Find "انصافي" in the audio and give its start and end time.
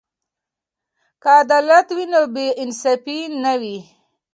2.63-3.19